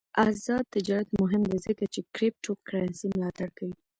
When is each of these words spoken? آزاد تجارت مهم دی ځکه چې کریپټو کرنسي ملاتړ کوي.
آزاد 0.27 0.65
تجارت 0.75 1.07
مهم 1.21 1.43
دی 1.49 1.57
ځکه 1.65 1.83
چې 1.93 1.99
کریپټو 2.15 2.51
کرنسي 2.67 3.07
ملاتړ 3.13 3.47
کوي. 3.57 3.75